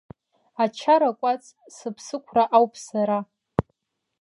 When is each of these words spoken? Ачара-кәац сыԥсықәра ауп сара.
Ачара-кәац 0.63 1.43
сыԥсықәра 1.75 2.43
ауп 2.57 2.73
сара. 2.85 3.19